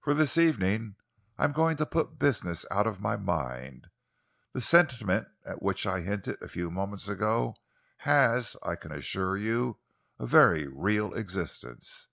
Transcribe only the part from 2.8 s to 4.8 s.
of my mind. The